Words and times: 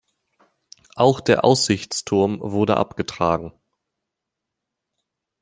Auch 0.95 1.19
der 1.19 1.45
Aussichtsturm 1.45 2.39
wurde 2.41 2.75
abgetragen. 2.77 3.53